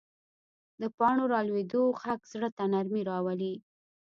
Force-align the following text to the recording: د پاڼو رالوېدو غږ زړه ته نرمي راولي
د 0.81 0.83
پاڼو 0.97 1.23
رالوېدو 1.33 1.83
غږ 2.01 2.19
زړه 2.33 2.49
ته 2.57 2.63
نرمي 2.73 3.01
راولي 3.09 3.53